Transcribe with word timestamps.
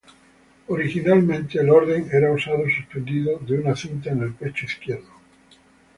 Originalmente, 0.69 1.59
el 1.59 1.69
orden 1.69 2.09
era 2.11 2.31
usado 2.31 2.63
suspendido 2.75 3.37
de 3.37 3.59
una 3.59 3.75
cinta 3.75 4.09
en 4.09 4.23
el 4.23 4.33
pecho 4.33 4.65
izquierdo. 4.65 5.11